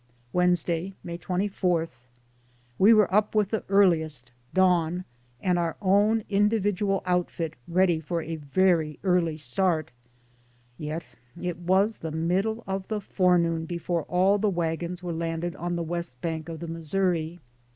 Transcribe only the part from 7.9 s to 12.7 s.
for a very early start, yet it was the middle